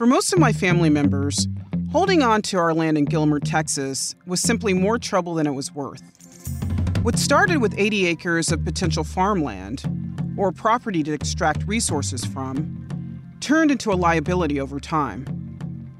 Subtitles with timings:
[0.00, 1.46] For most of my family members,
[1.92, 5.74] holding on to our land in Gilmer, Texas was simply more trouble than it was
[5.74, 6.00] worth.
[7.02, 9.84] What started with 80 acres of potential farmland,
[10.38, 15.26] or property to extract resources from, turned into a liability over time.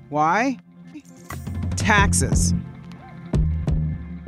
[0.08, 0.56] Why?
[1.76, 2.54] Taxes.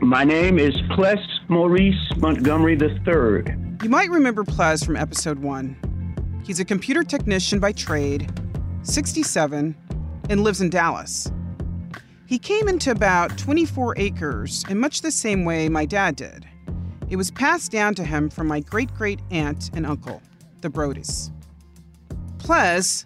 [0.00, 3.56] My name is Ples Maurice Montgomery III.
[3.82, 5.78] You might remember Ples from episode one.
[6.45, 8.30] He's a computer technician by trade
[8.82, 9.77] 67,
[10.29, 11.30] and lives in Dallas.
[12.26, 16.46] He came into about 24 acres in much the same way my dad did.
[17.10, 20.23] It was passed down to him from my great great aunt and uncle,
[20.62, 21.30] the Brodys.
[22.38, 23.04] Ples,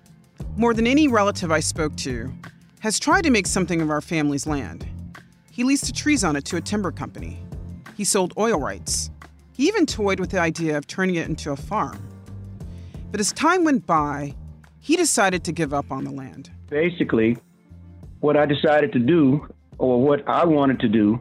[0.57, 2.33] more than any relative I spoke to,
[2.81, 4.87] has tried to make something of our family's land.
[5.51, 7.43] He leased the trees on it to a timber company.
[7.97, 9.11] He sold oil rights.
[9.53, 11.99] He even toyed with the idea of turning it into a farm.
[13.11, 14.35] But as time went by,
[14.87, 16.49] he decided to give up on the land.
[16.71, 17.37] Basically,
[18.21, 19.45] what I decided to do,
[19.79, 21.19] or what I wanted to do,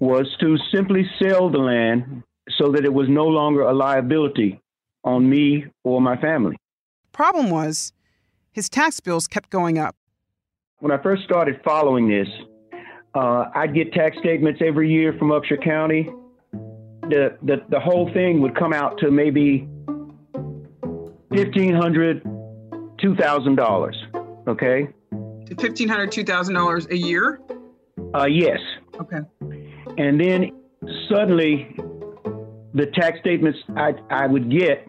[0.00, 2.24] was to simply sell the land
[2.58, 4.60] so that it was no longer a liability
[5.04, 6.56] on me or my family.
[7.12, 7.92] Problem was,
[8.50, 9.94] his tax bills kept going up.
[10.80, 12.28] When I first started following this,
[13.14, 16.10] uh, I'd get tax statements every year from Upshur County.
[17.02, 19.68] The, the, the whole thing would come out to maybe
[21.30, 22.22] fifteen hundred,
[23.00, 23.96] two thousand dollars.
[24.46, 24.88] Okay.
[25.58, 27.40] Fifteen hundred, two thousand dollars a year.
[28.14, 28.58] Uh, yes.
[29.00, 29.18] Okay.
[29.96, 30.52] And then
[31.08, 31.74] suddenly,
[32.74, 34.86] the tax statements I I would get,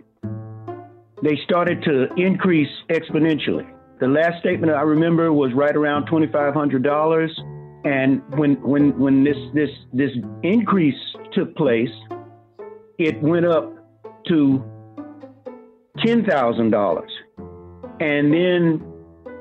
[1.23, 3.69] they started to increase exponentially.
[3.99, 7.38] The last statement I remember was right around twenty five hundred dollars,
[7.83, 10.11] and when when when this this this
[10.44, 10.99] increase
[11.33, 11.89] took place,
[12.97, 13.73] it went up
[14.28, 14.63] to
[16.05, 17.01] $10,000.
[17.99, 18.81] And then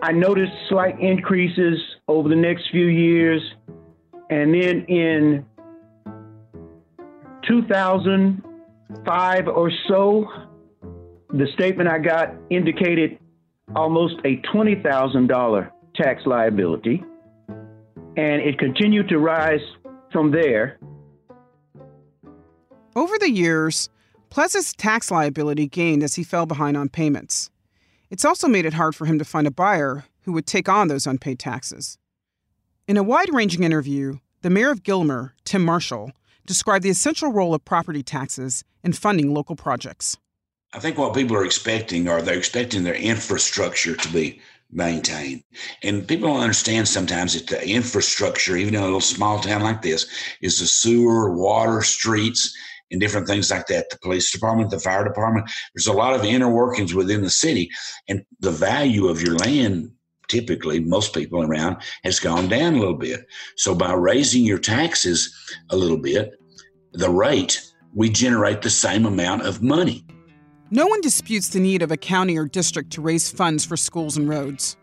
[0.03, 3.43] I noticed slight increases over the next few years.
[4.31, 5.45] And then in
[7.47, 10.29] 2005 or so,
[11.31, 13.19] the statement I got indicated
[13.75, 17.03] almost a $20,000 tax liability.
[18.17, 19.61] And it continued to rise
[20.13, 20.79] from there.
[22.97, 23.91] Over the years,
[24.31, 27.51] Ples's tax liability gained as he fell behind on payments.
[28.11, 30.89] It's also made it hard for him to find a buyer who would take on
[30.89, 31.99] those unpaid taxes.
[32.87, 36.13] In a wide ranging interview, the mayor of Gilmer, Tim Marshall,
[36.47, 40.17] described the essential role of property taxes in funding local projects.
[40.75, 44.41] I think what people are expecting are they're expecting their infrastructure to be
[44.71, 45.43] maintained.
[45.83, 49.81] And people don't understand sometimes that the infrastructure, even in a little small town like
[49.81, 50.07] this,
[50.43, 52.55] is the sewer, water, streets,
[52.91, 53.91] and different things like that.
[53.91, 55.51] The police department, the fire department.
[55.75, 57.71] There's a lot of inner workings within the city,
[58.09, 59.91] and the value of your land.
[60.29, 63.27] Typically, most people around has gone down a little bit.
[63.57, 65.35] So, by raising your taxes
[65.71, 66.33] a little bit,
[66.93, 67.63] the rate,
[67.95, 70.05] we generate the same amount of money.
[70.71, 74.19] No one disputes the need of a county or district to raise funds for schools
[74.19, 74.77] and roads.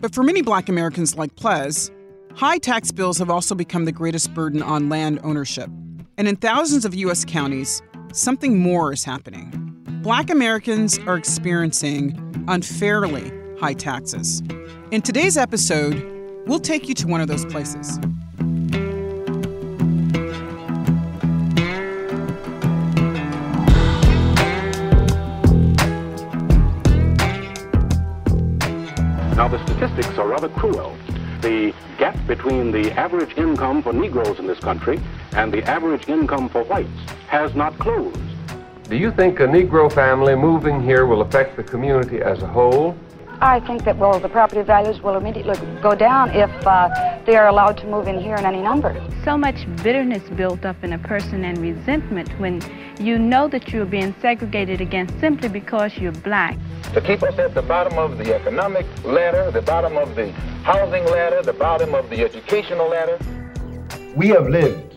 [0.00, 1.90] But for many black Americans like Ples,
[2.34, 5.70] high tax bills have also become the greatest burden on land ownership.
[6.18, 7.24] And in thousands of U.S.
[7.24, 7.80] counties,
[8.12, 9.52] something more is happening.
[10.02, 13.30] Black Americans are experiencing unfairly
[13.60, 14.42] high taxes.
[14.90, 15.94] In today's episode,
[16.44, 17.98] we'll take you to one of those places.
[29.36, 30.96] Now, the statistics are rather cruel.
[31.42, 35.00] The gap between the average income for Negroes in this country
[35.32, 36.90] and the average income for whites
[37.28, 38.18] has not closed.
[38.88, 42.96] Do you think a Negro family moving here will affect the community as a whole?
[43.40, 46.88] I think that, well, the property values will immediately go down if uh,
[47.24, 49.00] they are allowed to move in here in any number.
[49.24, 52.60] So much bitterness built up in a person and resentment when
[52.98, 56.58] you know that you're being segregated against simply because you're black.
[56.94, 60.32] To keep us at the bottom of the economic ladder, the bottom of the
[60.64, 63.18] housing ladder, the bottom of the educational ladder.
[64.16, 64.87] We have lived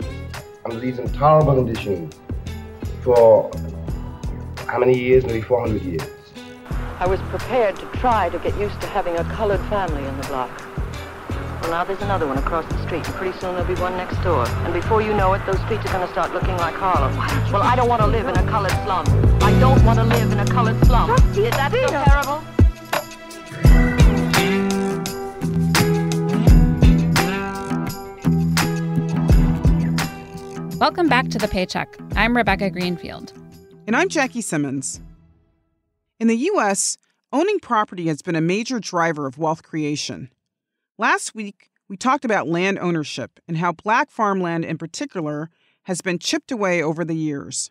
[0.66, 2.14] under these intolerable conditions
[3.04, 3.52] for
[4.68, 5.26] how many years?
[5.26, 6.02] Maybe 400 years.
[7.00, 10.28] I was prepared to try to get used to having a colored family in the
[10.28, 10.52] block.
[11.62, 14.18] Well, now there's another one across the street, and pretty soon there'll be one next
[14.24, 14.48] door.
[14.48, 17.16] And before you know it, those streets are going to start looking like Harlem.
[17.52, 19.06] Well, I don't want to live in a colored slum.
[19.42, 21.12] I don't want to live in a colored slum.
[21.12, 22.61] Is that so terrible?
[30.82, 31.96] Welcome back to The Paycheck.
[32.16, 33.34] I'm Rebecca Greenfield.
[33.86, 35.00] And I'm Jackie Simmons.
[36.20, 36.98] In the U.S.,
[37.32, 40.32] owning property has been a major driver of wealth creation.
[40.98, 45.52] Last week, we talked about land ownership and how black farmland in particular
[45.84, 47.70] has been chipped away over the years.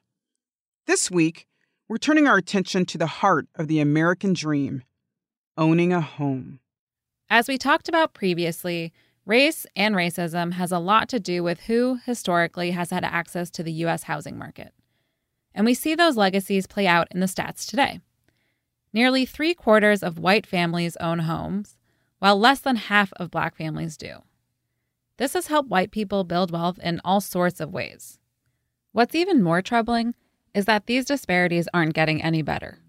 [0.86, 1.48] This week,
[1.88, 4.84] we're turning our attention to the heart of the American dream
[5.56, 6.60] owning a home.
[7.28, 8.92] As we talked about previously,
[9.30, 13.62] Race and racism has a lot to do with who historically has had access to
[13.62, 14.02] the U.S.
[14.02, 14.74] housing market.
[15.54, 18.00] And we see those legacies play out in the stats today.
[18.92, 21.76] Nearly three quarters of white families own homes,
[22.18, 24.16] while less than half of black families do.
[25.16, 28.18] This has helped white people build wealth in all sorts of ways.
[28.90, 30.16] What's even more troubling
[30.54, 32.80] is that these disparities aren't getting any better.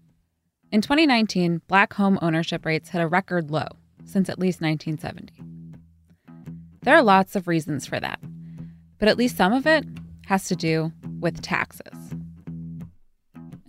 [0.72, 3.68] In 2019, black home ownership rates hit a record low
[4.04, 5.61] since at least 1970.
[6.84, 8.18] There are lots of reasons for that,
[8.98, 9.84] but at least some of it
[10.26, 10.90] has to do
[11.20, 12.12] with taxes.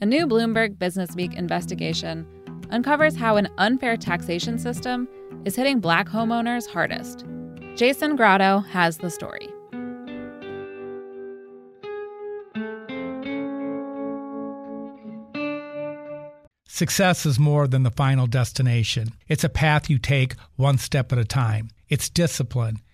[0.02, 2.26] A new Bloomberg Businessweek investigation
[2.72, 5.08] uncovers how an unfair taxation system
[5.46, 7.24] is hitting black homeowners hardest.
[7.76, 9.48] Jason Grotto has the story.
[16.68, 19.10] Success is more than the final destination.
[19.28, 21.70] It's a path you take one step at a time.
[21.88, 22.80] It's discipline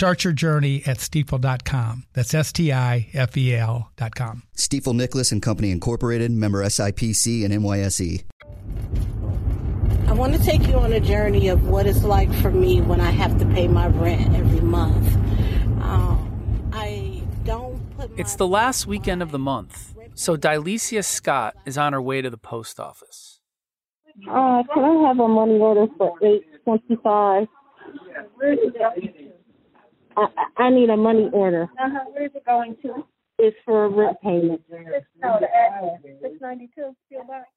[0.00, 2.06] Start your journey at stifel.com.
[2.14, 4.44] That's S T I F E L.com.
[4.56, 8.24] Stifel Nicolaus and Company Incorporated, member SIPC and NYSE.
[10.08, 12.98] I want to take you on a journey of what it's like for me when
[12.98, 15.16] I have to pay my rent every month.
[15.82, 21.56] Um, I don't put It's the last weekend of the month, so Di Leshea Scott
[21.66, 23.40] is on her way to the post office.
[24.26, 27.48] Uh, can I have a money order for eight twenty-five?
[30.20, 31.68] I, I need a money order.
[31.78, 32.00] Uh-huh.
[32.12, 33.04] Where is it going to?
[33.38, 34.62] It's for a rent payment.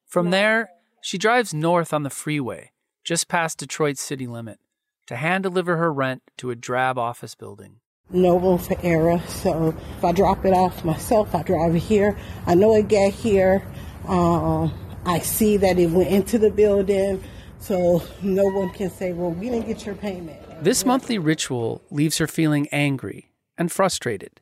[0.06, 0.69] From there,
[1.01, 2.71] she drives north on the freeway,
[3.04, 4.60] just past Detroit's city limit,
[5.07, 7.81] to hand deliver her rent to a drab office building.
[8.10, 12.18] Noble for error, so if I drop it off myself, I drive it here.
[12.45, 13.65] I know it got here.
[14.07, 14.74] Um,
[15.06, 17.21] I see that it went into the building,
[17.60, 22.19] so no one can say, "Well, we didn't get your payment." This monthly ritual leaves
[22.19, 24.39] her feeling angry and frustrated.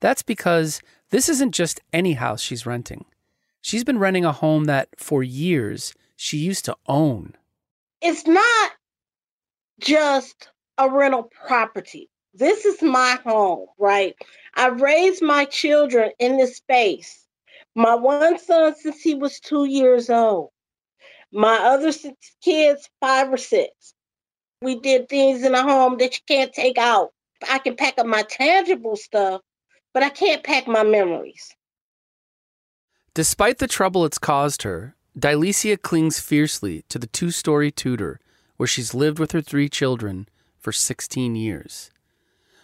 [0.00, 0.80] That's because
[1.10, 3.04] this isn't just any house she's renting.
[3.60, 7.34] She's been renting a home that, for years, she used to own.
[8.00, 8.70] It's not
[9.78, 12.08] just a rental property.
[12.32, 14.14] This is my home, right?
[14.56, 17.26] I raised my children in this space.
[17.74, 20.48] My one son since he was two years old.
[21.30, 21.92] My other
[22.40, 23.92] kids, five or six.
[24.62, 27.10] We did things in the home that you can't take out.
[27.50, 29.40] I can pack up my tangible stuff,
[29.92, 31.54] but I can't pack my memories.
[33.14, 38.20] Despite the trouble it's caused her, Di Leshea clings fiercely to the two story Tudor
[38.56, 40.28] where she's lived with her three children
[40.58, 41.90] for 16 years.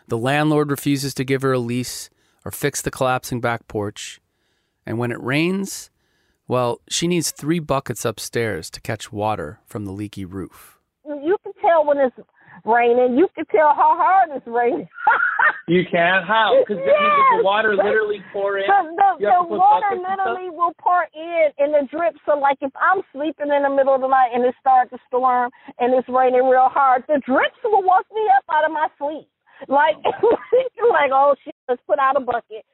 [0.06, 2.08] The landlord refuses to give her a lease
[2.44, 4.20] or fix the collapsing back porch.
[4.86, 5.90] And when it rains,
[6.46, 10.78] well, she needs three buckets upstairs to catch water from the leaky roof.
[11.04, 12.16] You can tell when it's
[12.64, 13.16] raining.
[13.18, 14.88] You can tell how hard it's raining.
[15.68, 16.22] You can?
[16.24, 16.56] How?
[16.64, 16.96] Because Yes.
[17.36, 18.64] the water literally pour in.
[18.64, 18.88] The,
[19.20, 20.16] the, the water buckets and stuff?
[20.16, 22.16] literally will pour in and it drips.
[22.24, 24.98] So, like, if I'm sleeping in the middle of the night and it starts to
[25.06, 28.88] storm and it's raining real hard, the drips will wake me up out of my
[28.96, 29.28] sleep.
[29.68, 29.96] Like,
[30.90, 32.64] like, oh shit, let's put out a bucket.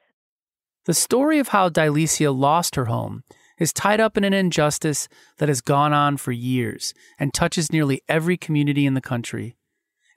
[0.84, 3.24] The story of how Di Leshea lost her home
[3.58, 5.08] is tied up in an injustice
[5.38, 9.56] that has gone on for years and touches nearly every community in the country.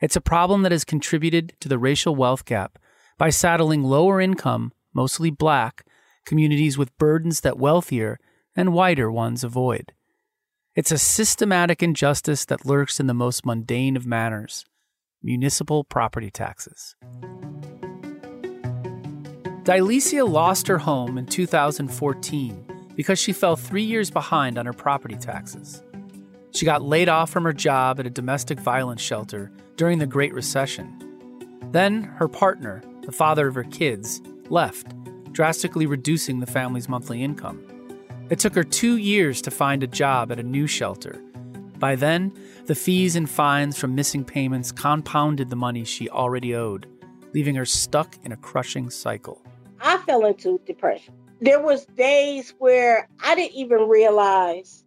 [0.01, 2.77] It's a problem that has contributed to the racial wealth gap
[3.17, 5.85] by saddling lower income, mostly black,
[6.25, 8.19] communities with burdens that wealthier
[8.55, 9.93] and whiter ones avoid.
[10.75, 14.65] It's a systematic injustice that lurks in the most mundane of manners
[15.23, 16.95] municipal property taxes.
[19.63, 24.73] Di Leshea lost her home in 2014 because she fell three years behind on her
[24.73, 25.83] property taxes.
[26.51, 30.33] She got laid off from her job at a domestic violence shelter during the Great
[30.33, 30.91] Recession.
[31.71, 34.87] Then her partner, the father of her kids, left,
[35.31, 37.63] drastically reducing the family's monthly income.
[38.31, 41.21] It took her two years to find a job at a new shelter.
[41.77, 42.33] By then,
[42.65, 46.87] the fees and fines from missing payments compounded the money she already owed,
[47.35, 49.43] leaving her stuck in a crushing cycle.
[49.79, 51.13] I fell into depression.
[51.39, 54.83] There was days where I didn't even realize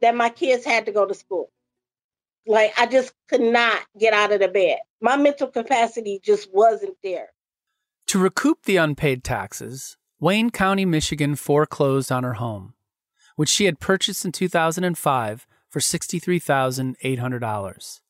[0.00, 1.50] that my kids had to go to school.
[2.46, 4.78] Like I just could not get out of the bed.
[5.00, 7.28] My mental capacity just wasn't there.
[8.08, 12.74] To recoup the unpaid taxes, Wayne County, Michigan foreclosed on her home,
[13.36, 18.00] which she had purchased in 2005 for $63,800.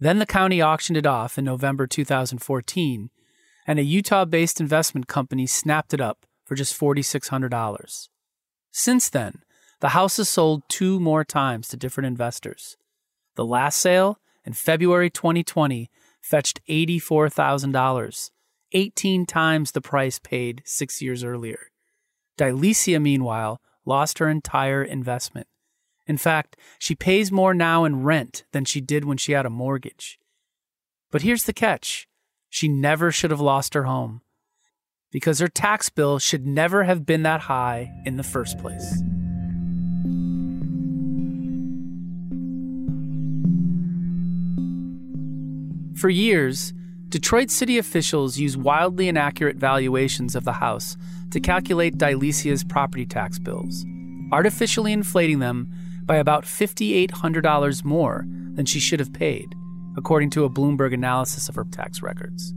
[0.00, 3.10] Then the county auctioned it off in November 2014,
[3.66, 8.08] and a Utah based investment company snapped it up for just $4,600.
[8.72, 9.42] Since then,
[9.80, 12.76] the house has sold two more times to different investors.
[13.36, 15.90] The last sale, in February 2020,
[16.20, 18.30] fetched $84,000,
[18.72, 21.70] 18 times the price paid six years earlier.
[22.36, 25.46] Di Leshea, meanwhile, lost her entire investment.
[26.06, 29.50] In fact, she pays more now in rent than she did when she had a
[29.50, 30.18] mortgage.
[31.10, 32.06] But here's the catch
[32.50, 34.20] she never should have lost her home
[35.12, 39.00] because her tax bill should never have been that high in the first place.
[45.96, 46.72] For years,
[47.10, 50.96] Detroit city officials use wildly inaccurate valuations of the house
[51.30, 53.84] to calculate Di Leshea's property tax bills,
[54.32, 55.70] artificially inflating them
[56.04, 59.54] by about $5,800 more than she should have paid,
[59.96, 62.54] according to a Bloomberg analysis of her tax records.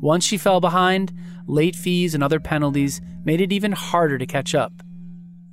[0.00, 1.12] Once she fell behind,
[1.46, 4.82] late fees and other penalties made it even harder to catch up.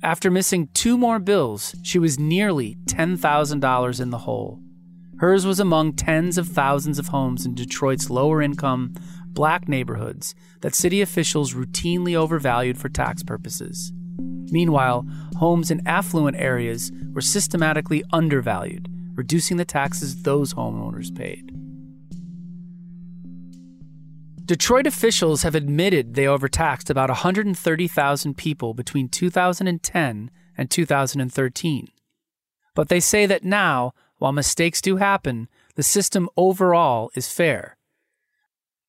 [0.02, 4.60] After missing two more bills, she was nearly $10,000 in the hole.
[5.18, 8.92] Hers was among tens of thousands of homes in Detroit's lower income,
[9.28, 13.92] black neighborhoods that city officials routinely overvalued for tax purposes.
[14.50, 21.53] Meanwhile, homes in affluent areas were systematically undervalued, reducing the taxes those homeowners paid.
[24.46, 31.88] Detroit officials have admitted they overtaxed about 130,000 people between 2010 and 2013.
[32.74, 37.78] But they say that now, while mistakes do happen, the system overall is fair.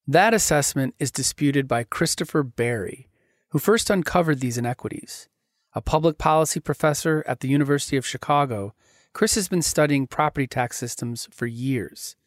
[0.05, 3.07] That assessment is disputed by Christopher Berry,
[3.49, 5.29] who first uncovered these inequities.
[5.73, 8.73] A public policy professor at the University of Chicago,
[9.13, 12.17] Chris has been studying property tax systems for years.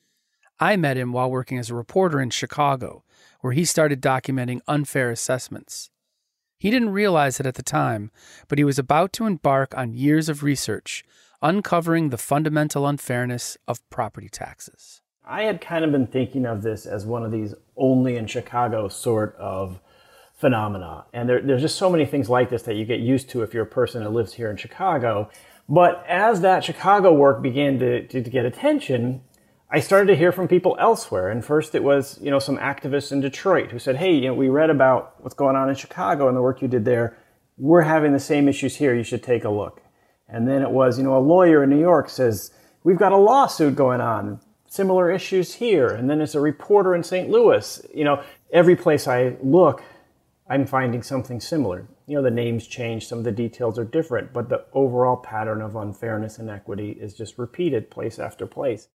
[0.58, 3.04] I met him while working as a reporter in Chicago,
[3.40, 5.90] where he started documenting unfair assessments.
[6.59, 8.11] He didn't realize it at the time,
[8.49, 11.04] but he was about to embark on years of research,
[11.40, 15.00] uncovering the fundamental unfairness of property taxes.
[15.25, 18.88] I had kind of been thinking of this as one of these only in Chicago
[18.88, 19.78] sort of
[20.35, 21.04] phenomena.
[21.12, 23.52] And there, there's just so many things like this that you get used to if
[23.52, 25.30] you're a person that lives here in Chicago.
[25.68, 29.21] But as that Chicago work began to, to, to, get attention,
[29.70, 31.28] I started to hear from people elsewhere.
[31.28, 34.34] And first it was, you know, some activists in Detroit who said, hey, you know,
[34.34, 37.18] we read about what's going on in Chicago and the work you did there.
[37.58, 38.94] We're having the same issues here.
[38.94, 39.82] You should take a look.
[40.26, 42.50] And then it was, you know, a lawyer in New York says,
[42.82, 45.88] we've got a lawsuit going on, similar issues here.
[45.88, 47.28] And then it's a reporter in St.
[47.28, 47.84] Louis.
[47.92, 49.82] You know, every place I look,
[50.48, 51.87] I'm finding something similar.
[52.06, 55.60] You know, the names change, some of the details are different, but the overall pattern
[55.60, 58.88] of unfairness and equity is just repeated place after place.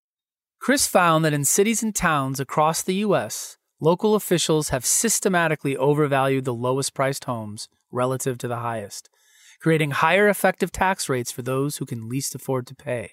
[0.61, 6.45] Chris found that in cities and towns across the U.S., local officials have systematically overvalued
[6.45, 9.09] the lowest priced homes relative to the highest,
[9.59, 13.13] creating higher effective tax rates for those who can least afford to pay.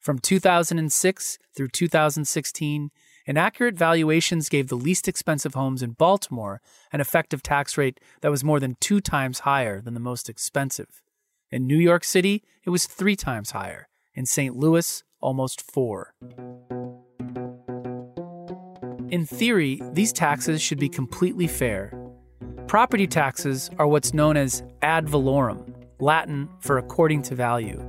[0.00, 2.90] From 2006 through 2016,
[3.28, 8.42] Inaccurate valuations gave the least expensive homes in Baltimore an effective tax rate that was
[8.42, 11.02] more than two times higher than the most expensive.
[11.50, 13.88] In New York City, it was three times higher.
[14.14, 14.56] In St.
[14.56, 16.12] Louis, almost four.
[19.10, 21.98] In theory, these taxes should be completely fair.
[22.66, 27.82] Property taxes are what's known as ad valorem, Latin for according to value.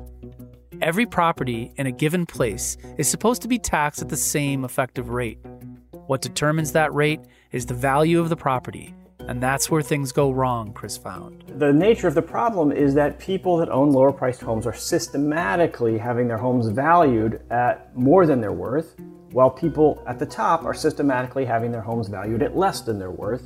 [0.82, 5.10] Every property in a given place is supposed to be taxed at the same effective
[5.10, 5.40] rate.
[6.08, 7.20] What determines that rate
[7.52, 8.96] is the value of the property,
[9.28, 11.44] and that's where things go wrong, Chris found.
[11.60, 15.98] The nature of the problem is that people that own lower priced homes are systematically
[15.98, 18.98] having their homes valued at more than they're worth,
[19.34, 23.12] while people at the top are systematically having their homes valued at less than they're
[23.12, 23.44] worth.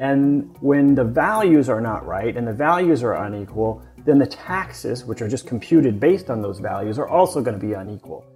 [0.00, 5.04] And when the values are not right and the values are unequal, then the taxes,
[5.04, 8.26] which are just computed based on those values, are also going to be unequal.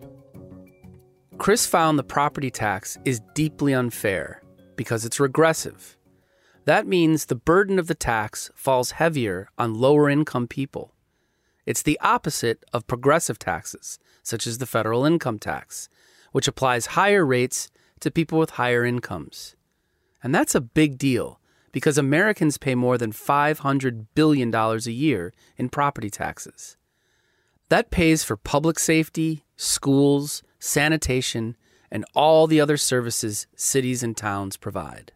[1.37, 4.40] Chris found the property tax is deeply unfair
[4.76, 5.97] because it's regressive.
[6.66, 10.92] That means the burden of the tax falls heavier on lower income people.
[11.64, 15.88] It's the opposite of progressive taxes, such as the federal income tax,
[16.32, 17.70] which applies higher rates
[18.00, 19.54] to people with higher incomes.
[20.25, 21.38] And that's a big deal
[21.70, 26.76] because Americans pay more than $500 billion a year in property taxes.
[27.68, 31.56] That pays for public safety, schools, sanitation,
[31.92, 35.12] and all the other services cities and towns provide.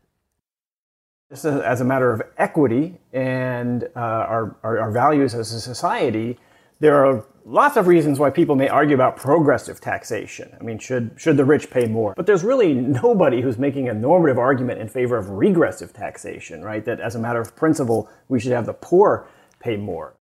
[1.31, 6.37] Just as a matter of equity and uh, our, our, our values as a society,
[6.81, 10.57] there are lots of reasons why people may argue about progressive taxation.
[10.61, 12.15] I mean, should, should the rich pay more?
[12.17, 16.85] But there's really nobody who's making a normative argument in favor of regressive taxation, right?
[16.85, 19.29] That as a matter of principle, we should have the poor
[19.61, 20.17] pay more.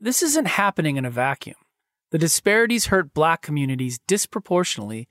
[0.00, 1.56] This isn't happening in a vacuum.
[2.10, 5.08] The disparities hurt black communities disproportionately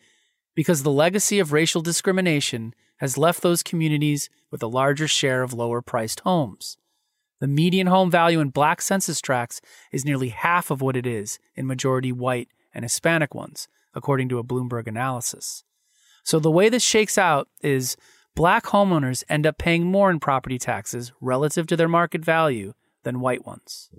[0.56, 5.54] because the legacy of racial discrimination has left those communities with a larger share of
[5.54, 6.78] lower priced homes.
[7.40, 9.60] The median home value in black census tracts
[9.92, 14.40] is nearly half of what it is in majority white and Hispanic ones, according to
[14.40, 15.64] a Bloomberg analysis.
[16.24, 17.98] So the way this shakes out is
[18.36, 22.74] black homeowners end up paying more in property taxes relative to their market value
[23.04, 23.90] than white ones.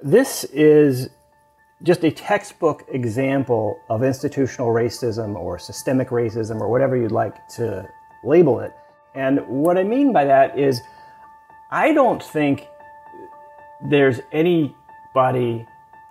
[0.00, 1.08] This is
[1.82, 7.88] just a textbook example of institutional racism or systemic racism or whatever you'd like to
[8.26, 8.72] label it.
[9.14, 10.82] And what I mean by that is,
[11.70, 12.68] I don't think
[13.80, 15.66] there's anybody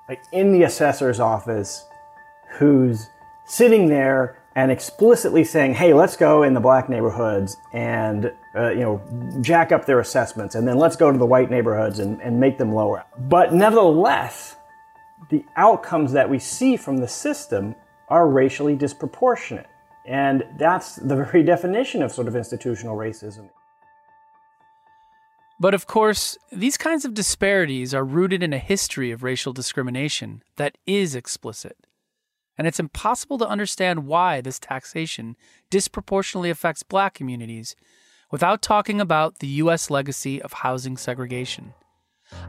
[0.10, 1.86] like in the assessor's office
[2.58, 3.10] who's
[3.46, 8.80] sitting there and explicitly saying, "Hey, let's go in the black neighborhoods and uh, you
[8.80, 9.02] know
[9.42, 12.58] jack up their assessments, and then let's go to the white neighborhoods and, and make
[12.58, 14.56] them lower." But nevertheless,
[15.30, 17.76] the outcomes that we see from the system
[18.08, 19.68] are racially disproportionate.
[20.08, 23.50] And that's the very definition of sort of institutional racism.
[25.60, 30.44] But of course, these kinds of disparities are rooted in a history of racial discrimination
[30.58, 31.78] that is explicit.
[32.58, 35.36] And it's impossible to understand why this taxation
[35.70, 37.76] disproportionately affects black communities
[38.32, 39.90] without talking about the U.S.
[39.90, 41.74] legacy of housing segregation.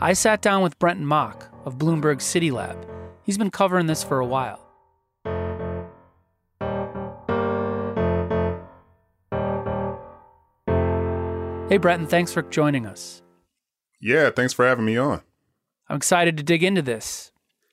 [0.01, 2.89] I sat down with Brentin Mock of Bloomberg City Lab.
[3.23, 4.66] He's been covering this for a while.
[11.69, 13.23] Hey, Brentin, thanks for joining us.
[14.01, 15.23] Yeah, thanks for having me on.
[15.89, 17.33] I'm excited to dig into this.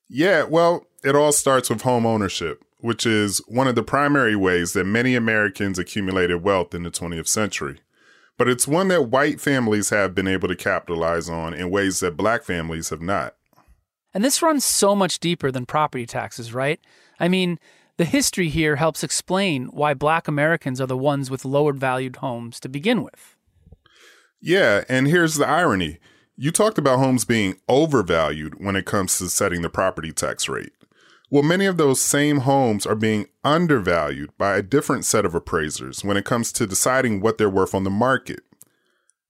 [0.10, 4.74] Yeah, well, it all starts with home ownership, which is one of the primary ways
[4.74, 7.80] that many Americans accumulated wealth in the 20th century
[8.38, 12.18] but it's one that white families have been able to capitalize on in ways that
[12.18, 13.36] black families have not.
[14.14, 16.80] And this runs so much deeper than property taxes, right?
[17.20, 17.60] I mean,
[17.98, 22.60] the history here helps explain why black Americans are the ones with lowered valued homes
[22.62, 23.36] to begin with.
[24.46, 26.00] Yeah, and here's the irony.
[26.36, 30.74] You talked about homes being overvalued when it comes to setting the property tax rate.
[31.30, 36.04] Well, many of those same homes are being undervalued by a different set of appraisers
[36.04, 38.42] when it comes to deciding what they're worth on the market.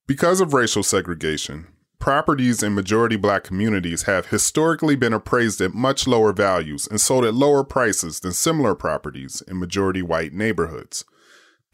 [0.08, 1.68] Because of racial segregation,
[2.00, 7.24] properties in majority black communities have historically been appraised at much lower values and sold
[7.24, 11.04] at lower prices than similar properties in majority white neighborhoods.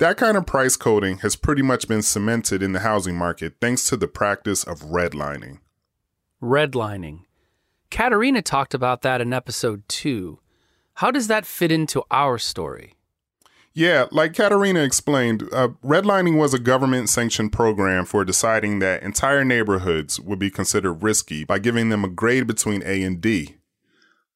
[0.00, 3.86] That kind of price coding has pretty much been cemented in the housing market thanks
[3.90, 5.58] to the practice of redlining.
[6.42, 7.24] Redlining.
[7.90, 10.40] Katerina talked about that in episode two.
[10.94, 12.94] How does that fit into our story?
[13.74, 19.44] Yeah, like Katerina explained, uh, redlining was a government sanctioned program for deciding that entire
[19.44, 23.56] neighborhoods would be considered risky by giving them a grade between A and D.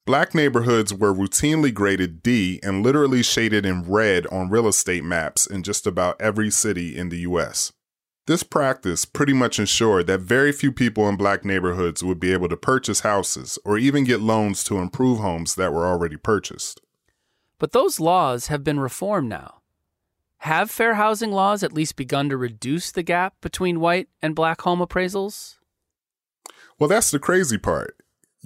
[0.06, 5.46] Black neighborhoods were routinely graded D and literally shaded in red on real estate maps
[5.46, 7.72] in just about every city in the US.
[8.26, 12.50] This practice pretty much ensured that very few people in black neighborhoods would be able
[12.50, 16.82] to purchase houses or even get loans to improve homes that were already purchased.
[17.58, 19.62] But those laws have been reformed now.
[20.38, 24.60] Have fair housing laws at least begun to reduce the gap between white and black
[24.60, 25.56] home appraisals?
[26.78, 27.96] Well, that's the crazy part.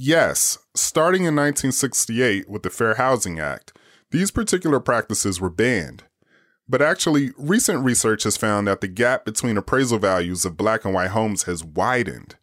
[0.00, 3.76] Yes, starting in 1968 with the Fair Housing Act,
[4.12, 6.04] these particular practices were banned.
[6.68, 10.94] But actually, recent research has found that the gap between appraisal values of black and
[10.94, 12.37] white homes has widened.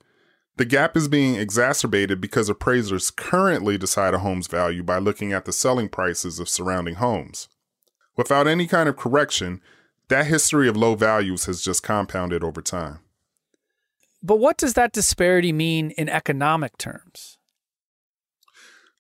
[0.57, 5.45] The gap is being exacerbated because appraisers currently decide a home's value by looking at
[5.45, 7.47] the selling prices of surrounding homes.
[8.17, 9.61] Without any kind of correction,
[10.09, 12.99] that history of low values has just compounded over time.
[14.21, 17.37] But what does that disparity mean in economic terms?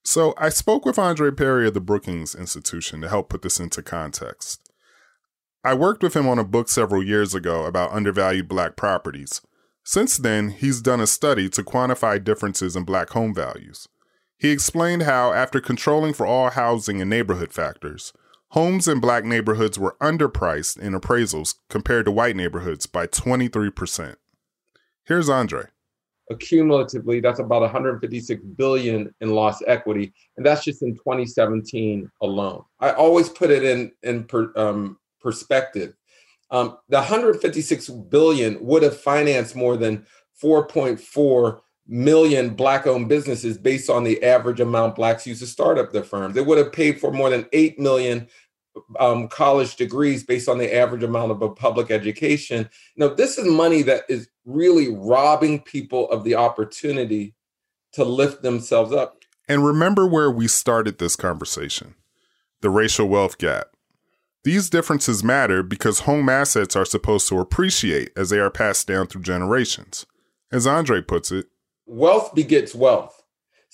[0.07, 3.81] So, I spoke with Andre Perry of the Brookings Institution to help put this into
[3.81, 4.71] context.
[5.63, 9.41] I worked with him on a book several years ago about undervalued black properties.
[9.83, 13.87] Since then, he's done a study to quantify differences in black home values.
[14.37, 18.13] He explained how, after controlling for all housing and neighborhood factors,
[18.49, 24.17] homes in black neighborhoods were underpriced in appraisals compared to white neighborhoods by 23%.
[25.05, 25.65] Here's Andre.
[26.31, 32.63] Accumulatively, that's about 156 billion in lost equity, and that's just in 2017 alone.
[32.79, 35.93] I always put it in in per, um, perspective.
[36.49, 40.05] Um, the 156 billion would have financed more than
[40.41, 46.03] 4.4 million black-owned businesses based on the average amount blacks use to start up their
[46.03, 46.35] firms.
[46.37, 48.27] It would have paid for more than 8 million
[48.99, 52.69] um, college degrees based on the average amount of a public education.
[52.97, 57.35] Now, this is money that is really robbing people of the opportunity
[57.93, 59.23] to lift themselves up.
[59.47, 61.95] And remember where we started this conversation
[62.61, 63.67] the racial wealth gap.
[64.43, 69.07] These differences matter because home assets are supposed to appreciate as they are passed down
[69.07, 70.05] through generations.
[70.51, 71.47] As Andre puts it,
[71.85, 73.14] wealth begets wealth.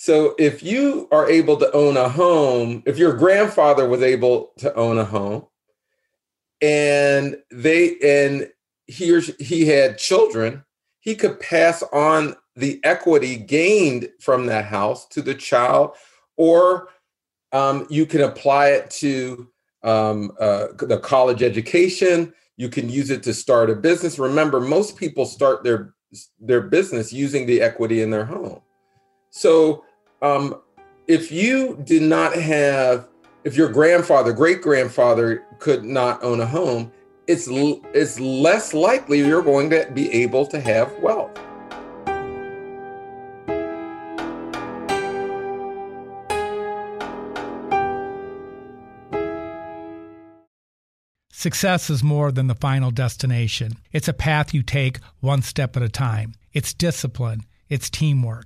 [0.04, 4.74] So if you are able to own a home, if your grandfather was able to
[4.74, 5.46] own a home
[6.60, 8.50] and they and
[8.88, 10.64] he or he had children,
[11.02, 15.92] he could pass on the equity gained from that house to the child,
[16.36, 16.90] or
[17.52, 19.52] um, you can apply it to
[19.84, 22.34] um, uh, the college education.
[22.58, 24.18] You can use it to start a business.
[24.18, 25.94] Remember, most people start their
[26.40, 28.62] their business using the equity in their home.
[29.30, 29.86] So,
[30.22, 30.62] um,
[31.08, 33.08] if you did not have,
[33.44, 36.92] if your grandfather, great grandfather, could not own a home,
[37.28, 41.38] it's it's less likely you're going to be able to have wealth.
[51.32, 53.74] Success is more than the final destination.
[53.92, 56.36] It's a path you take one step at a time.
[56.54, 58.46] It's discipline, it's teamwork,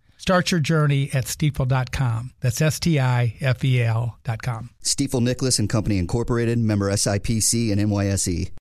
[0.21, 2.33] Start your journey at stifel.com.
[2.41, 4.69] That's S T I F E L.com.
[4.83, 8.51] Stifel Nicolaus and Company Incorporated, member SIPC and NYSE.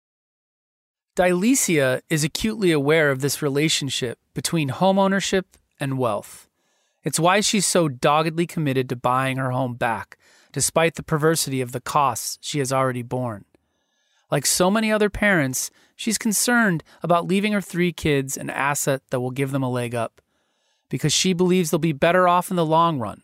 [1.16, 5.44] Di Leshea is acutely aware of this relationship between homeownership
[5.78, 6.48] and wealth.
[7.04, 10.16] It's why she's so doggedly committed to buying her home back,
[10.52, 13.44] despite the perversity of the costs she has already borne.
[14.30, 19.20] Like so many other parents, she's concerned about leaving her three kids an asset that
[19.20, 20.22] will give them a leg up
[20.90, 23.22] because she believes they'll be better off in the long run.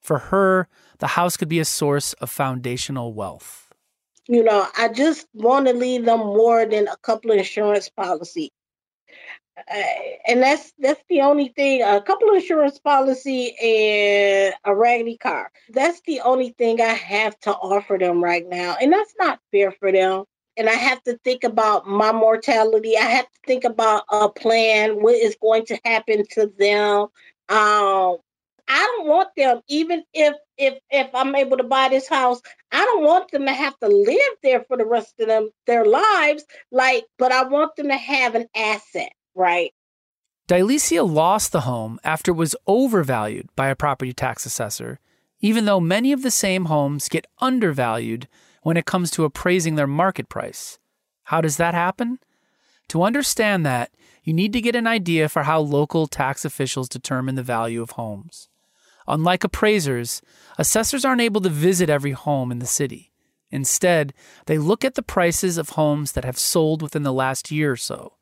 [0.00, 0.68] For her,
[0.98, 3.72] the house could be a source of foundational wealth.
[4.28, 8.52] You know, I just want to leave them more than a couple of insurance policy.
[9.58, 9.82] Uh,
[10.28, 15.50] and that's that's the only thing a couple of insurance policy and a raggedy car
[15.70, 19.72] that's the only thing i have to offer them right now and that's not fair
[19.72, 20.22] for them
[20.58, 22.98] and I have to think about my mortality.
[22.98, 27.02] I have to think about a plan, what is going to happen to them.
[27.48, 28.18] Um,
[28.70, 32.42] I don't want them, even if if if I'm able to buy this house,
[32.72, 35.86] I don't want them to have to live there for the rest of them their
[35.86, 36.44] lives.
[36.70, 39.72] Like, but I want them to have an asset, right?
[40.48, 44.98] Di Leshea lost the home after it was overvalued by a property tax assessor,
[45.40, 48.28] even though many of the same homes get undervalued
[48.62, 50.78] when it comes to appraising their market price.
[51.24, 52.18] How does that happen?
[52.88, 53.90] To understand that,
[54.24, 57.92] you need to get an idea for how local tax officials determine the value of
[57.92, 58.48] homes.
[59.06, 60.20] Unlike appraisers,
[60.58, 63.10] assessors aren't able to visit every home in the city.
[63.50, 64.12] Instead,
[64.46, 67.76] they look at the prices of homes that have sold within the last year or
[67.76, 68.14] so.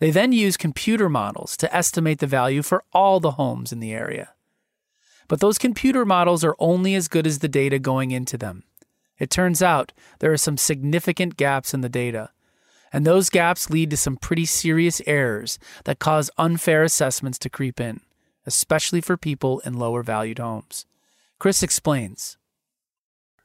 [0.00, 3.92] They then use computer models to estimate the value for all the homes in the
[3.92, 4.34] area.
[5.28, 8.64] But those computer models are only as good as the data going into them.
[9.18, 12.30] It turns out there are some significant gaps in the data,
[12.92, 17.80] and those gaps lead to some pretty serious errors that cause unfair assessments to creep
[17.80, 18.00] in,
[18.46, 20.86] especially for people in lower valued homes.
[21.38, 22.36] Chris explains.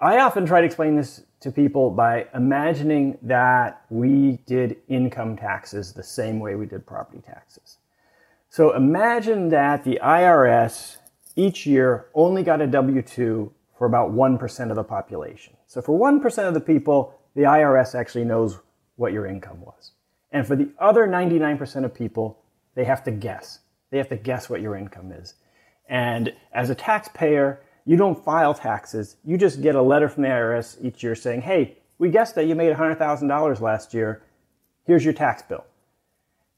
[0.02, 5.94] I often try to explain this to people by imagining that we did income taxes
[5.94, 7.78] the same way we did property taxes.
[8.50, 10.98] So imagine that the IRS
[11.36, 15.54] each year only got a W 2 for about 1% of the population.
[15.70, 18.58] So for 1% of the people, the IRS actually knows
[18.96, 19.92] what your income was.
[20.32, 22.40] And for the other 99% of people,
[22.74, 23.60] they have to guess.
[23.92, 25.36] They have to guess what your income is.
[25.88, 29.18] And as a taxpayer, you don't file taxes.
[29.24, 32.48] You just get a letter from the IRS each year saying, hey, we guessed that
[32.48, 34.24] you made $100,000 last year.
[34.86, 35.66] Here's your tax bill.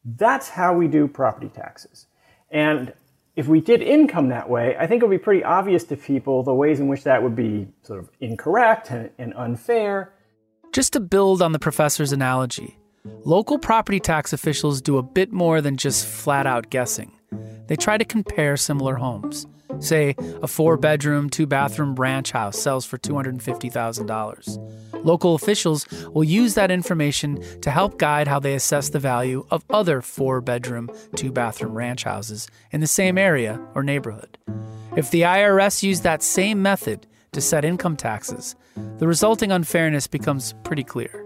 [0.05, 2.05] That's how we do property taxes.
[2.49, 2.93] And
[3.35, 6.43] if we did income that way, I think it would be pretty obvious to people
[6.43, 10.13] the ways in which that would be sort of incorrect and, and unfair.
[10.73, 12.77] Just to build on the professor's analogy,
[13.25, 17.11] local property tax officials do a bit more than just flat out guessing.
[17.71, 19.47] They try to compare similar homes.
[19.79, 25.05] Say, a four bedroom, two bathroom ranch house sells for $250,000.
[25.05, 29.63] Local officials will use that information to help guide how they assess the value of
[29.69, 34.37] other four bedroom, two bathroom ranch houses in the same area or neighborhood.
[34.97, 38.53] If the IRS used that same method to set income taxes,
[38.97, 41.25] the resulting unfairness becomes pretty clear.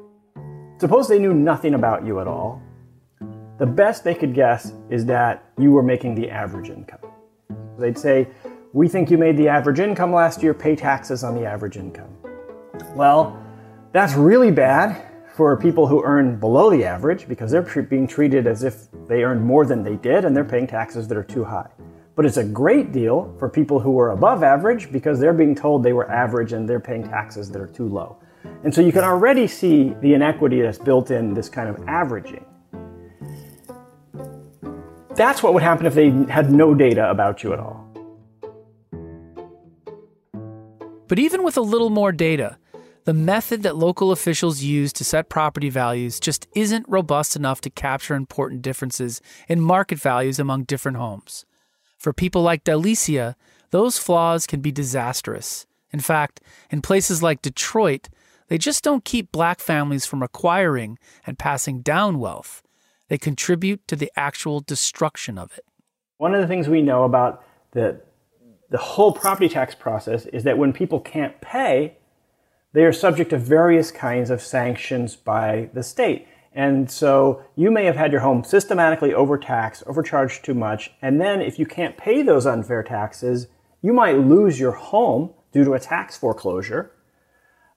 [0.80, 2.62] Suppose they knew nothing about you at all.
[3.58, 7.00] The best they could guess is that you were making the average income.
[7.80, 8.28] They'd say,
[8.74, 12.10] We think you made the average income last year, pay taxes on the average income.
[12.96, 13.41] Well,
[13.94, 15.02] that's really bad
[15.36, 19.41] for people who earn below the average because they're being treated as if they earned
[19.41, 21.70] more than they did and they're paying taxes that are too high.
[22.15, 25.82] But it's a great deal for people who are above average because they're being told
[25.82, 28.18] they were average and they're paying taxes that are too low.
[28.65, 32.46] And so you can already see the inequity that's built in this kind of averaging.
[35.15, 37.86] That's what would happen if they had no data about you at all.
[41.08, 42.58] But even with a little more data,
[43.06, 47.69] the method that local officials use to set property values just isn't robust enough to
[47.69, 51.45] capture important differences in market values among different homes.
[51.97, 53.36] For people like Di Leshea,
[53.69, 55.67] those flaws can be disastrous.
[55.93, 58.10] In fact, in places like Detroit,
[58.47, 62.63] they just don't keep black families from acquiring and passing down wealth.
[63.08, 65.65] They contribute to the actual destruction of it.
[66.18, 68.02] One of the things we know about the,
[68.70, 71.98] the whole property tax process is that when people can't pay,
[72.74, 76.28] they are subject to various kinds of sanctions by the state.
[76.54, 81.41] And so you may have had your home systematically overtaxed, overcharged too much, and then
[81.41, 83.48] if you can't pay those unfair taxes,
[83.82, 86.91] you might lose your home due to a tax foreclosure.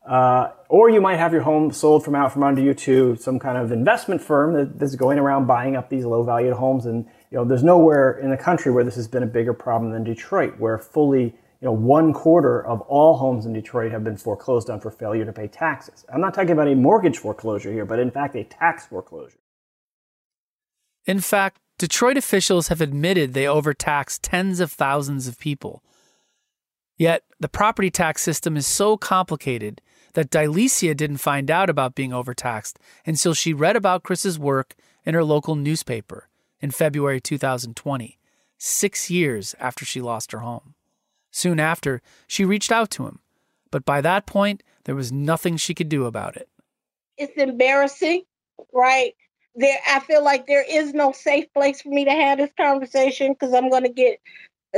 [0.09, 3.39] Uh, or you might have your home sold from out from under you to some
[3.39, 6.87] kind of investment firm that, that's going around buying up these low valued homes.
[6.87, 9.93] And you know, there's nowhere in the country where this has been a bigger problem
[9.93, 14.17] than Detroit, where fully you know one quarter of all homes in Detroit have been
[14.17, 16.07] foreclosed on for failure to pay taxes.
[16.11, 19.39] I'm not talking about a mortgage foreclosure here, but in fact a tax foreclosure.
[21.05, 25.83] In fact, Detroit officials have admitted they overtaxed tens of thousands of people.
[26.97, 29.83] Yet, the property tax system is so complicated
[30.15, 34.75] that Di Leshea didn't find out about being overtaxed until she read about Chris's work
[35.05, 36.29] in her local newspaper
[36.61, 38.19] in February 2020,
[38.57, 40.75] six years after she lost her home.
[41.31, 43.21] Soon after, she reached out to him,
[43.71, 46.49] but by that point, there was nothing she could do about it.
[47.17, 48.23] It's embarrassing,
[48.73, 49.15] right?
[49.55, 53.33] There, I feel like there is no safe place for me to have this conversation
[53.33, 54.21] because I'm going to get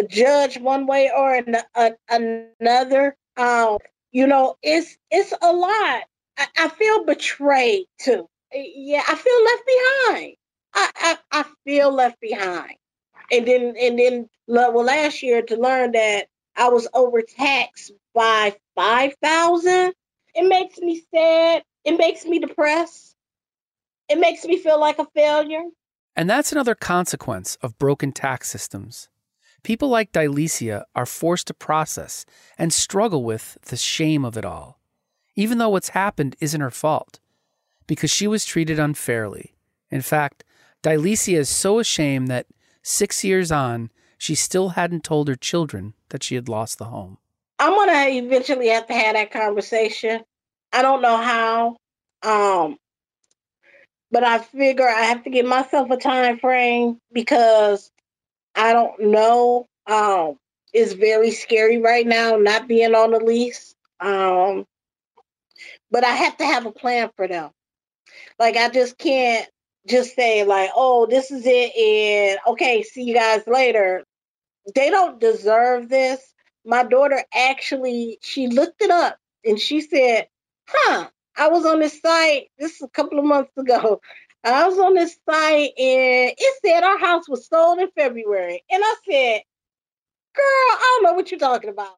[0.08, 3.16] judged one way or an, a, another.
[3.36, 3.78] Um,
[4.12, 6.02] you know, it's it's a lot.
[6.38, 8.28] I, I, feel betrayed too.
[8.52, 10.36] Eh, yeah, I feel left behind.
[10.74, 12.74] I, I, I feel left behind.
[13.30, 19.14] And then and then well last year to learn that I was overtaxed by five
[19.22, 19.94] thousand,
[20.34, 21.62] it makes me sad.
[21.84, 23.14] It makes me depressed.
[24.08, 25.62] It makes me feel like a failure.
[26.16, 29.08] And that's another consequence of broken tax systems.
[29.62, 32.24] People like Di Leshea are forced to process
[32.58, 34.80] and struggle with the shame of it all,
[35.34, 37.20] even though what's happened isn't her fault,
[37.86, 39.54] because she was treated unfairly.
[39.90, 40.44] In fact,
[40.82, 42.46] Di Leshea is so ashamed that
[42.82, 47.18] six years on, she still hadn't told her children that she had lost the home.
[47.58, 50.22] I'm to eventually have to have that conversation
[50.72, 51.76] I don't know how.
[52.22, 52.76] Um,
[54.10, 57.90] but I figure I have to give myself a time frame because
[58.54, 59.66] I don't know.
[59.86, 60.38] Um,
[60.72, 63.74] it's very scary right now not being on the lease.
[64.00, 64.66] Um,
[65.90, 67.50] but I have to have a plan for them.
[68.38, 69.48] Like I just can't
[69.86, 74.04] just say like, "Oh, this is it," and okay, see you guys later.
[74.74, 76.20] They don't deserve this.
[76.64, 80.28] My daughter actually she looked it up and she said,
[80.68, 82.48] "Huh, I was on this site.
[82.58, 84.00] This is a couple of months ago.
[84.42, 88.62] I was on this site and it said our house was sold in February.
[88.70, 89.42] And I said,
[90.34, 91.96] Girl, I don't know what you're talking about.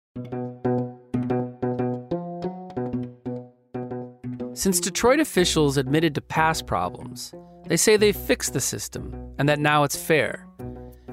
[4.56, 7.32] Since Detroit officials admitted to past problems,
[7.66, 10.46] they say they fixed the system and that now it's fair.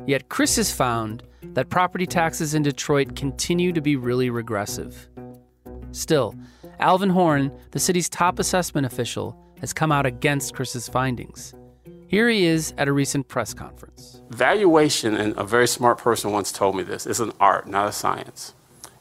[0.08, 5.08] Yet Chris has found that property taxes in Detroit continue to be really regressive.
[5.92, 6.34] Still,
[6.80, 11.54] Alvin Horhn, the city's top assessment official, has come out against Chris's findings.
[12.08, 14.22] Here he is at a recent press conference.
[14.30, 17.92] Valuation, and a very smart person once told me this, is an art, not a
[17.92, 18.54] science.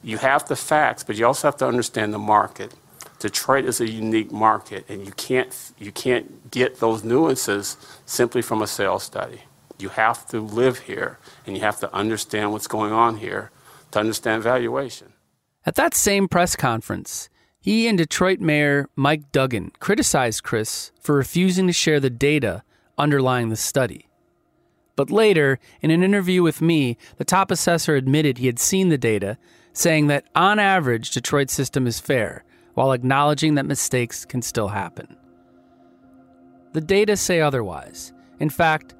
[0.03, 2.73] You have the facts, but you also have to understand the market.
[3.19, 8.61] Detroit is a unique market, and you can't, you can't get those nuances simply from
[8.61, 9.41] a sales study.
[9.77, 13.51] You have to live here, and you have to understand what's going on here
[13.91, 15.13] to understand valuation.
[15.65, 17.29] At that same press conference,
[17.61, 22.63] he and Detroit Mayor Mike Duggan criticized Chris for refusing to share the data
[22.97, 24.07] underlying the study.
[24.95, 28.97] But later, in an interview with me, the top assessor admitted he had seen the
[28.97, 29.37] data,
[29.71, 32.43] saying that on average, Detroit's system is fair,
[32.73, 35.15] while acknowledging that mistakes can still happen.
[36.73, 38.13] The data say otherwise.
[38.39, 38.95] In fact,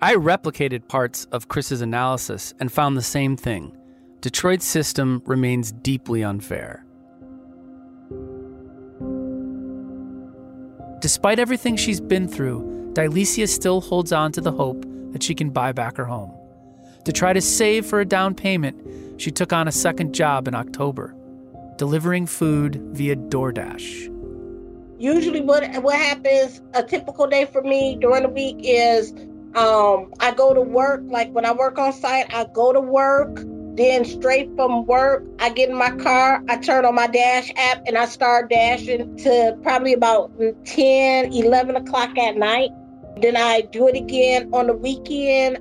[0.00, 3.76] I replicated parts of Chris's analysis and found the same thing.
[4.20, 6.84] Detroit's system remains deeply unfair.
[11.02, 15.34] Despite everything she's been through, Di Leshea still holds on to the hope that she
[15.34, 16.32] can buy back her home.
[17.06, 20.54] To try to save for a down payment, she took on a second job in
[20.54, 21.12] October,
[21.76, 24.10] delivering food via DoorDash.
[25.00, 29.10] Usually, what what happens a typical day for me during the week is
[29.56, 31.02] um, I go to work.
[31.06, 33.40] Like when I work on site, I go to work.
[33.74, 37.82] Then straight from work, I get in my car, I turn on my dash app
[37.86, 40.30] and I start dashing to probably about
[40.66, 42.70] 10, 11 o'clock at night.
[43.22, 45.58] Then I do it again on the weekend.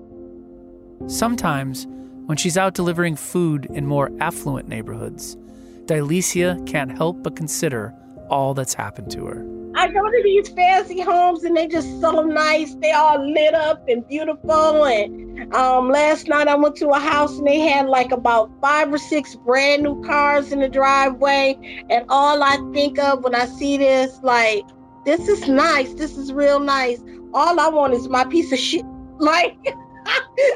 [1.08, 1.88] Sometimes,
[2.26, 5.38] when she's out delivering food in more affluent neighborhoods,
[5.86, 7.94] Di Leshea can't help but consider
[8.32, 9.46] all that's happened to her.
[9.76, 12.76] I go to these fancy homes and they just so nice.
[12.76, 14.86] They all lit up and beautiful.
[14.86, 18.94] And um, last night I went to a house and they had like about five
[18.94, 21.58] or six brand new cars in the driveway.
[21.90, 24.66] And all I think of when I see this, like,
[25.06, 25.94] this is nice.
[25.94, 27.00] This is real nice.
[27.34, 28.86] All I want is my piece of shit.
[29.22, 29.56] Like,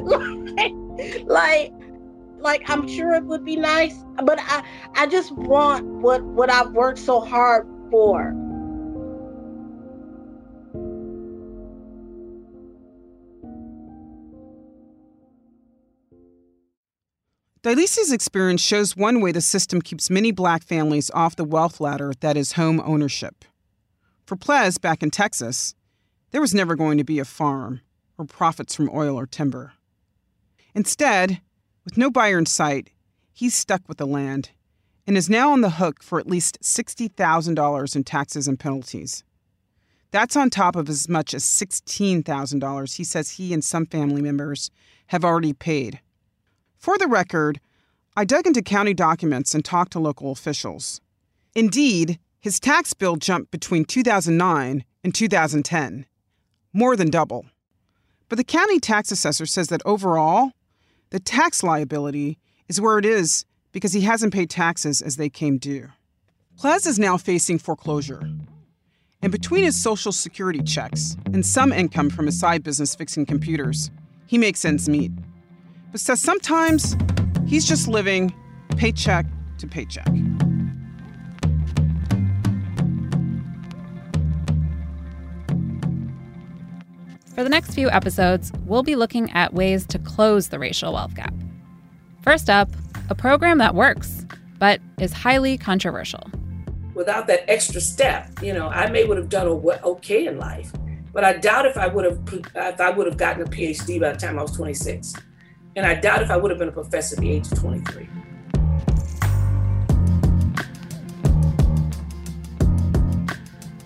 [0.02, 0.74] like,
[1.26, 1.72] like,
[2.40, 4.64] like I'm sure it would be nice, but I,
[4.96, 8.34] I just want what what I've worked so hard for.
[17.66, 21.80] Di Leshea's experience shows one way the system keeps many black families off the wealth
[21.80, 23.44] ladder that is home ownership.
[24.28, 25.74] For Plez back in Texas,
[26.30, 27.82] there was never going to be a farm
[28.20, 29.74] or profits from oil or timber.
[30.76, 31.42] Instead,
[31.86, 32.90] with no buyer in sight,
[33.32, 34.50] he's stuck with the land
[35.08, 39.24] and is now on the hook for at least $60,000 in taxes and penalties.
[40.12, 44.72] That's on top of as much as $16,000 he says he and some family members
[45.08, 46.00] have already paid.
[46.78, 47.60] For the record,
[48.18, 51.02] I dug into county documents and talked to local officials.
[51.54, 56.06] Indeed, his tax bill jumped between 2009 and 2010,
[56.74, 57.46] more than double.
[58.30, 60.52] But the county tax assessor says that overall,
[61.16, 65.58] the tax liability is where it is because he hasn't paid taxes as they came
[65.58, 65.88] due.
[66.60, 68.30] Plez is now facing foreclosure.
[69.22, 73.92] And between his Social Security checks and some income from his side business fixing computers,
[74.28, 75.14] he makes ends meet
[75.94, 76.98] but says sometimes
[77.48, 78.36] he's just living
[78.76, 79.26] paycheck
[79.60, 80.10] to paycheck.
[87.36, 91.16] For the next few episodes, we'll be looking at ways to close the racial wealth
[91.16, 91.34] gap.
[92.22, 92.70] First up,
[93.10, 94.26] a program that works,
[94.58, 96.24] but is highly controversial.
[96.94, 100.72] Without that extra step, you know, I may would have done okay in life,
[101.12, 102.22] but I doubt if I would have
[102.56, 105.14] if I would have gotten a PhD by the time I was 26.
[105.76, 108.08] And I doubt if I would have been a professor at the age of 23.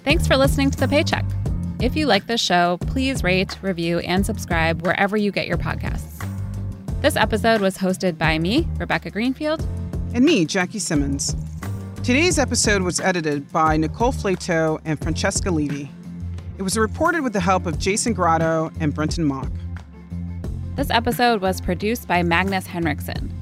[0.04, 1.26] Thanks for listening to The Paycheck.
[1.82, 6.22] If you like this show, please rate, review, and subscribe wherever you get your podcasts.
[7.02, 9.66] This episode was hosted by me, Rebecca Greenfield,
[10.14, 11.38] and me, Jackie Simmons.
[12.04, 15.90] Today's episode was edited by Nicole Flato and Francesca Levy.
[16.58, 19.50] It was reported with the help of Jason Grotto and Brentin Mock.
[20.76, 23.34] This episode was produced by Magnus Henriksen.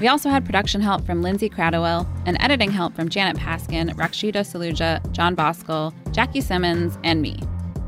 [0.00, 4.36] We also had production help from Lindsay Cradwell and editing help from Janet Paskin, Rakshita
[4.36, 7.38] Saluja, John Boskel, Jackie Simmons, and me.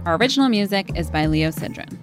[0.06, 1.96] Our original music is by Leo Sidran.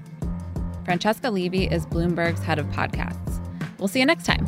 [0.85, 3.39] Francesca Levy is Bloomberg's head of podcasts.
[3.77, 4.47] We'll see you next time.